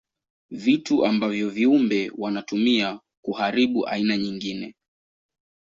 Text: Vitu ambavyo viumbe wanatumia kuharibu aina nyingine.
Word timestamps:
Vitu 0.51 1.05
ambavyo 1.05 1.49
viumbe 1.49 2.11
wanatumia 2.17 2.99
kuharibu 3.21 3.87
aina 3.87 4.17
nyingine. 4.17 4.75